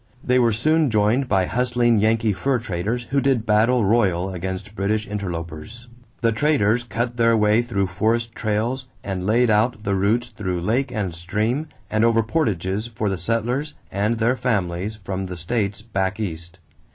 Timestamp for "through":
7.61-7.85, 10.29-10.61